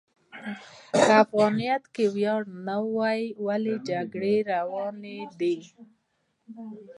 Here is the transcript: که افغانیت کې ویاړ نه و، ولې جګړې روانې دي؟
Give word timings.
که 0.93 1.03
افغانیت 1.23 1.83
کې 1.95 2.05
ویاړ 2.15 2.41
نه 2.67 2.77
و، 2.93 2.97
ولې 3.47 3.75
جګړې 3.89 4.35
روانې 4.51 5.19
دي؟ 5.39 5.55